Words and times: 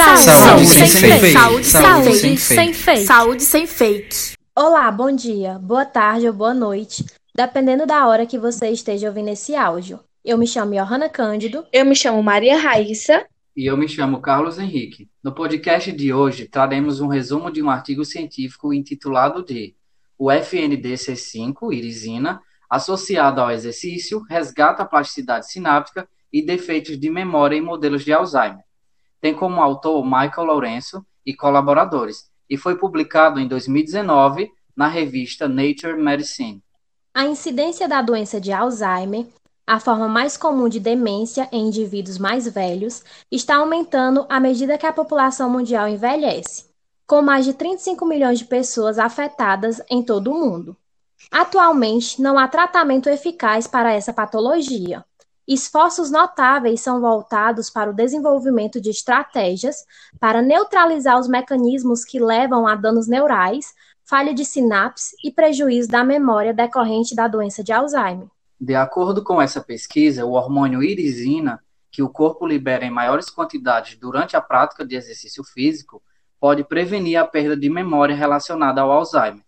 Saúde, 0.00 0.24
Saúde 0.24 0.66
sem, 0.66 0.86
sem 0.86 1.20
fake. 1.20 1.32
Saúde, 1.32 1.66
Saúde 1.66 2.04
sem, 2.16 2.36
sem 2.36 2.56
sem 2.56 2.72
fake. 2.72 3.04
Saúde 3.04 3.42
sem 3.42 3.66
fake. 3.66 4.16
Olá, 4.56 4.90
bom 4.90 5.14
dia, 5.14 5.58
boa 5.58 5.84
tarde 5.84 6.26
ou 6.26 6.32
boa 6.32 6.54
noite, 6.54 7.04
dependendo 7.34 7.84
da 7.84 8.06
hora 8.08 8.24
que 8.24 8.38
você 8.38 8.70
esteja 8.70 9.08
ouvindo 9.08 9.28
esse 9.28 9.54
áudio. 9.54 10.00
Eu 10.24 10.38
me 10.38 10.46
chamo 10.46 10.72
Johanna 10.72 11.10
Cândido. 11.10 11.66
Eu 11.70 11.84
me 11.84 11.94
chamo 11.94 12.22
Maria 12.22 12.58
Raíssa. 12.58 13.26
E 13.54 13.66
eu 13.66 13.76
me 13.76 13.86
chamo 13.86 14.22
Carlos 14.22 14.58
Henrique. 14.58 15.10
No 15.22 15.34
podcast 15.34 15.92
de 15.92 16.14
hoje, 16.14 16.48
traremos 16.48 17.00
um 17.00 17.06
resumo 17.06 17.50
de 17.50 17.62
um 17.62 17.68
artigo 17.68 18.02
científico 18.02 18.72
intitulado 18.72 19.44
de 19.44 19.74
O 20.18 20.28
FNDC5, 20.28 21.74
irisina, 21.74 22.40
associado 22.70 23.42
ao 23.42 23.50
exercício, 23.50 24.24
resgata 24.30 24.82
a 24.82 24.86
plasticidade 24.86 25.50
sináptica 25.50 26.08
e 26.32 26.40
defeitos 26.40 26.98
de 26.98 27.10
memória 27.10 27.54
em 27.56 27.60
modelos 27.60 28.02
de 28.02 28.14
Alzheimer. 28.14 28.64
Tem 29.20 29.34
como 29.34 29.60
autor 29.60 30.02
Michael 30.04 30.46
Lourenço 30.46 31.04
e 31.24 31.34
colaboradores, 31.34 32.30
e 32.48 32.56
foi 32.56 32.76
publicado 32.76 33.38
em 33.38 33.46
2019 33.46 34.50
na 34.74 34.88
revista 34.88 35.48
Nature 35.48 35.96
Medicine. 35.96 36.62
A 37.12 37.24
incidência 37.24 37.88
da 37.88 38.00
doença 38.00 38.40
de 38.40 38.52
Alzheimer, 38.52 39.26
a 39.66 39.78
forma 39.78 40.08
mais 40.08 40.36
comum 40.36 40.68
de 40.68 40.80
demência 40.80 41.48
em 41.52 41.68
indivíduos 41.68 42.18
mais 42.18 42.48
velhos, 42.48 43.04
está 43.30 43.56
aumentando 43.56 44.26
à 44.28 44.40
medida 44.40 44.78
que 44.78 44.86
a 44.86 44.92
população 44.92 45.50
mundial 45.50 45.86
envelhece, 45.86 46.64
com 47.06 47.20
mais 47.20 47.44
de 47.44 47.52
35 47.52 48.06
milhões 48.06 48.38
de 48.38 48.46
pessoas 48.46 48.98
afetadas 48.98 49.82
em 49.90 50.02
todo 50.02 50.30
o 50.32 50.34
mundo. 50.34 50.76
Atualmente, 51.30 52.22
não 52.22 52.38
há 52.38 52.48
tratamento 52.48 53.08
eficaz 53.08 53.66
para 53.66 53.92
essa 53.92 54.12
patologia. 54.12 55.04
Esforços 55.48 56.10
notáveis 56.10 56.80
são 56.80 57.00
voltados 57.00 57.70
para 57.70 57.90
o 57.90 57.94
desenvolvimento 57.94 58.80
de 58.80 58.90
estratégias 58.90 59.84
para 60.18 60.42
neutralizar 60.42 61.18
os 61.18 61.28
mecanismos 61.28 62.04
que 62.04 62.20
levam 62.20 62.66
a 62.66 62.74
danos 62.74 63.08
neurais, 63.08 63.74
falha 64.04 64.34
de 64.34 64.44
sinapse 64.44 65.16
e 65.24 65.30
prejuízo 65.30 65.88
da 65.88 66.04
memória 66.04 66.52
decorrente 66.52 67.14
da 67.14 67.26
doença 67.26 67.64
de 67.64 67.72
Alzheimer. 67.72 68.28
De 68.60 68.74
acordo 68.74 69.24
com 69.24 69.40
essa 69.40 69.60
pesquisa, 69.60 70.24
o 70.26 70.32
hormônio 70.32 70.82
irisina, 70.82 71.62
que 71.90 72.02
o 72.02 72.08
corpo 72.08 72.46
libera 72.46 72.84
em 72.84 72.90
maiores 72.90 73.30
quantidades 73.30 73.98
durante 73.98 74.36
a 74.36 74.40
prática 74.40 74.84
de 74.84 74.94
exercício 74.94 75.42
físico, 75.42 76.02
pode 76.38 76.62
prevenir 76.64 77.18
a 77.18 77.26
perda 77.26 77.56
de 77.56 77.68
memória 77.68 78.14
relacionada 78.14 78.80
ao 78.80 78.92
Alzheimer. 78.92 79.42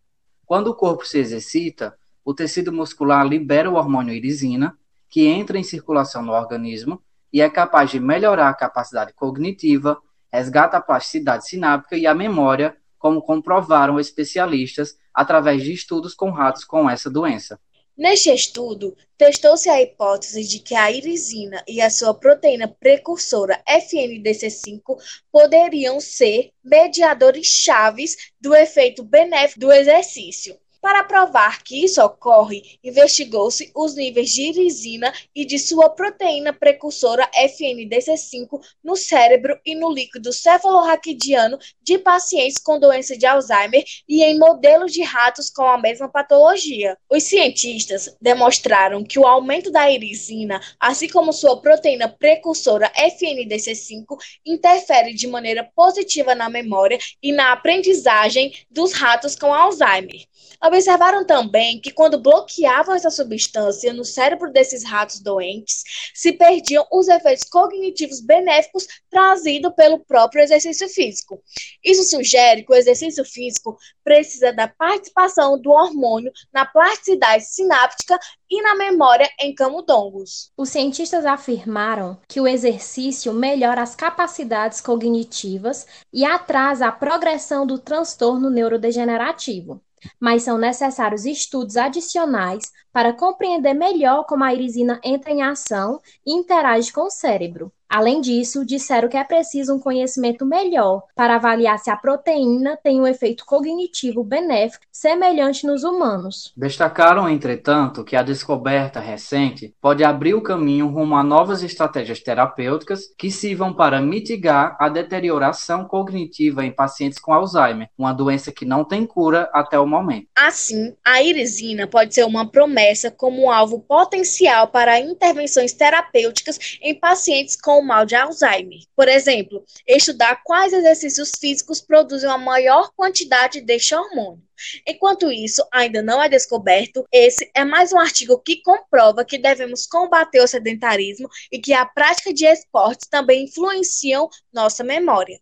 Quando 0.45 0.69
o 0.69 0.75
corpo 0.75 1.07
se 1.07 1.19
exercita, 1.19 1.97
o 2.25 2.35
tecido 2.35 2.73
muscular 2.73 3.27
libera 3.27 3.71
o 3.71 3.75
hormônio 3.75 4.15
irisina, 4.15 4.77
que 5.13 5.27
entra 5.27 5.59
em 5.59 5.63
circulação 5.63 6.23
no 6.23 6.33
organismo 6.33 7.03
e 7.31 7.43
é 7.43 7.51
capaz 7.51 7.91
de 7.91 8.01
melhorar 8.01 8.49
a 8.49 8.55
capacidade 8.55 9.13
cognitiva, 9.13 10.01
resgata 10.33 10.79
a 10.79 10.81
plasticidade 10.81 11.47
sináptica 11.47 11.99
e 11.99 12.07
a 12.07 12.15
memória, 12.15 12.75
como 12.99 13.21
comprovaram 13.21 14.01
especialistas 14.01 14.97
através 15.13 15.63
de 15.63 15.71
estudos 15.71 16.15
com 16.15 16.31
ratos 16.31 16.65
com 16.65 16.89
essa 16.89 17.11
doença. 17.11 17.61
Neste 17.95 18.31
estudo, 18.31 18.97
testou-se 19.19 19.69
a 19.69 19.83
hipótese 19.83 20.49
de 20.49 20.61
que 20.61 20.75
a 20.75 20.91
irisina 20.91 21.63
e 21.69 21.83
a 21.83 21.91
sua 21.91 22.15
proteína 22.15 22.67
precursora 22.67 23.63
FNDC5 23.69 24.97
poderiam 25.31 26.01
ser 26.01 26.53
mediadores 26.65 27.49
chaves 27.49 28.17
do 28.41 28.55
efeito 28.55 29.05
benéfico 29.05 29.61
do 29.61 29.73
exercício. 29.73 30.57
Para 30.83 31.05
provar 31.05 31.63
que 31.63 31.85
isso 31.85 32.03
ocorre, 32.03 32.61
investigou-se 32.83 33.71
os 33.73 33.95
níveis 33.95 34.31
de 34.31 34.43
irisina 34.49 35.13
e 35.33 35.45
de 35.45 35.57
sua 35.57 35.89
proteína 35.89 36.53
precursora 36.53 37.31
FNDC5 37.39 38.61
no 38.83 38.97
cérebro 38.97 39.57
e 39.65 39.77
no 39.77 39.93
líquido 39.93 40.33
cefalorraquidiano 40.33 41.57
de 41.81 41.99
pacientes 41.99 42.59
com 42.59 42.81
doença 42.81 43.17
de 43.17 43.25
Alzheimer 43.25 43.85
e 44.09 44.25
em 44.25 44.37
modelos 44.37 44.91
de 44.91 45.03
ratos 45.03 45.49
com 45.49 45.63
a 45.63 45.79
mesma 45.79 46.09
patologia. 46.09 46.99
Os 47.09 47.23
cientistas 47.23 48.17
demonstraram 48.21 49.05
que 49.05 49.21
o 49.21 49.27
aumento 49.27 49.71
da 49.71 49.89
irisina, 49.89 50.61
assim 50.81 51.09
como 51.09 51.33
sua 51.33 51.61
proteína 51.61 52.09
precursora 52.09 52.91
FNDC5, 52.99 54.05
interfere 54.45 55.15
de 55.15 55.29
maneira 55.29 55.63
positiva 55.77 56.35
na 56.35 56.49
memória 56.49 56.99
e 57.23 57.31
na 57.31 57.53
aprendizagem 57.53 58.53
dos 58.69 58.93
ratos 58.93 59.37
com 59.37 59.55
Alzheimer. 59.55 60.27
Observaram 60.73 61.23
também 61.23 61.79
que 61.79 61.91
quando 61.91 62.19
bloqueavam 62.19 62.95
essa 62.95 63.11
substância 63.11 63.93
no 63.93 64.07
cérebro 64.07 64.51
desses 64.51 64.83
ratos 64.83 65.21
doentes, 65.21 65.85
se 66.15 66.33
perdiam 66.33 66.87
os 66.91 67.09
efeitos 67.09 67.45
cognitivos 67.45 68.23
benéficos 68.23 68.87
trazidos 69.11 69.75
pelo 69.75 70.03
próprio 70.03 70.43
exercício 70.43 70.89
físico. 70.89 71.43
Isso 71.85 72.05
sugere 72.05 72.65
que 72.65 72.73
o 72.73 72.75
exercício 72.75 73.23
físico 73.23 73.77
precisa 74.03 74.51
da 74.51 74.67
participação 74.67 75.61
do 75.61 75.71
hormônio 75.71 76.33
na 76.51 76.65
plasticidade 76.65 77.45
sináptica 77.45 78.19
e 78.51 78.63
na 78.63 78.75
memória 78.75 79.29
em 79.43 79.55
camundongos. 79.55 80.51
Os 80.57 80.71
cientistas 80.71 81.27
afirmaram 81.27 82.19
que 82.27 82.41
o 82.41 82.49
exercício 82.49 83.35
melhora 83.35 83.83
as 83.83 83.95
capacidades 83.95 84.81
cognitivas 84.81 85.87
e 86.11 86.25
atrasa 86.25 86.87
a 86.87 86.93
progressão 86.93 87.67
do 87.67 87.79
transtorno 87.79 88.49
neurodegenerativo 88.49 89.83
mas 90.21 90.43
são 90.43 90.59
necessários 90.59 91.25
estudos 91.25 91.77
adicionais 91.77 92.71
para 92.93 93.13
compreender 93.13 93.75
melhor 93.75 94.25
como 94.25 94.45
a 94.45 94.53
irisina 94.53 95.01
entra 95.03 95.31
em 95.31 95.43
ação 95.43 96.01
e 96.27 96.33
interage 96.33 96.93
com 96.93 97.03
o 97.03 97.11
cérebro. 97.11 97.73
Além 97.93 98.23
disso, 98.23 98.65
disseram 98.65 99.07
que 99.07 99.19
é 99.19 99.23
preciso 99.23 99.75
um 99.75 99.79
conhecimento 99.79 100.47
melhor 100.47 101.03
para 101.15 101.35
avaliar 101.35 101.79
se 101.79 101.91
a 101.91 101.97
proteína 101.97 102.75
tem 102.83 102.99
um 102.99 103.07
efeito 103.07 103.45
cognitivo 103.45 104.25
benéfico 104.25 104.87
semelhante 104.91 105.67
nos 105.67 105.85
humanos. 105.85 106.55
Destacaram, 106.57 107.29
entretanto, 107.29 108.03
que 108.03 108.17
a 108.17 108.23
descoberta 108.23 108.99
recente 108.99 109.75
pode 109.79 110.03
abrir 110.03 110.33
o 110.33 110.43
caminho 110.43 110.89
rumo 110.89 111.15
a 111.17 111.23
novas 111.23 111.63
estratégias 111.63 112.21
terapêuticas 112.21 113.13
que 113.19 113.31
sirvam 113.31 113.75
para 113.75 114.01
mitigar 114.01 114.75
a 114.81 114.89
deterioração 114.89 115.85
cognitiva 115.85 116.65
em 116.65 116.73
pacientes 116.73 117.19
com 117.19 117.35
Alzheimer, 117.35 117.91
uma 117.99 118.15
doença 118.15 118.51
que 118.51 118.65
não 118.65 118.87
tem 118.87 119.05
cura 119.05 119.51
até 119.53 119.79
o 119.79 119.87
momento. 119.87 120.29
Assim, 120.35 120.97
a 121.05 121.23
irisina 121.23 121.87
pode 121.87 122.15
ser 122.15 122.25
uma 122.25 122.51
promessa 122.51 123.11
como 123.11 123.45
um 123.45 123.51
alvo 123.51 123.81
potencial 123.81 124.69
para 124.69 124.99
intervenções 124.99 125.75
terapêuticas 125.75 126.79
em 126.81 126.95
pacientes 126.95 127.55
com 127.55 127.82
mal 127.83 128.07
de 128.07 128.15
Alzheimer. 128.15 128.81
Por 128.95 129.09
exemplo, 129.09 129.65
estudar 129.87 130.43
quais 130.45 130.73
exercícios 130.73 131.33
físicos 131.39 131.81
produzem 131.81 132.31
a 132.31 132.39
maior 132.39 132.91
quantidade 132.97 133.61
deste 133.61 133.95
hormônio. 133.95 134.43
Enquanto 134.87 135.31
isso 135.31 135.67
ainda 135.73 136.03
não 136.03 136.23
é 136.23 136.29
descoberto, 136.29 137.05
esse 137.13 137.51
é 137.55 137.65
mais 137.65 137.93
um 137.93 137.99
artigo 137.99 138.39
que 138.39 138.63
comprova 138.63 139.25
que 139.25 139.39
devemos 139.39 139.87
combater 139.87 140.41
o 140.41 140.47
sedentarismo 140.47 141.29
e 141.51 141.59
que 141.59 141.73
a 141.73 141.85
prática 141.85 142.33
de 142.33 142.47
esportes 142.47 143.09
também 143.09 143.45
influenciam 143.45 144.29
nossa 144.53 144.85
memória. 144.85 145.41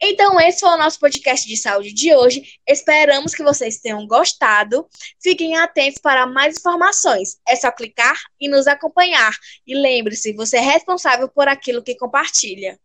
Então, 0.00 0.40
esse 0.40 0.60
foi 0.60 0.70
o 0.70 0.78
nosso 0.78 0.98
podcast 0.98 1.46
de 1.46 1.56
saúde 1.56 1.92
de 1.92 2.14
hoje. 2.14 2.42
Esperamos 2.66 3.34
que 3.34 3.42
vocês 3.42 3.78
tenham 3.78 4.06
gostado. 4.06 4.88
Fiquem 5.22 5.56
atentos 5.56 6.00
para 6.00 6.26
mais 6.26 6.56
informações. 6.56 7.38
É 7.46 7.54
só 7.54 7.70
clicar 7.70 8.16
e 8.40 8.48
nos 8.48 8.66
acompanhar. 8.66 9.32
E 9.66 9.74
lembre-se, 9.74 10.32
você 10.32 10.56
é 10.56 10.60
responsável 10.60 11.28
por 11.28 11.46
aquilo 11.46 11.82
que 11.82 11.94
compartilha. 11.94 12.80